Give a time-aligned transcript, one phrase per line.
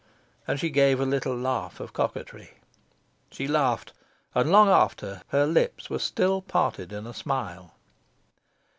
[0.47, 2.53] And she gave a little laugh of coquetry.
[3.29, 3.93] She laughed,
[4.33, 7.75] and, long after, her lips were still parted in a smile.